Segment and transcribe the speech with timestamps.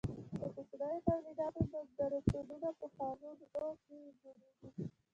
[0.41, 3.45] د کوچنیو تولیداتو نندارتونونه په ښارونو کې
[4.21, 4.31] جوړیږي.